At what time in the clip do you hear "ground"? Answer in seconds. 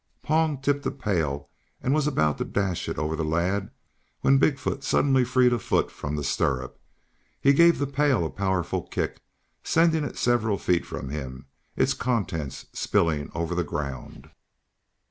13.63-14.31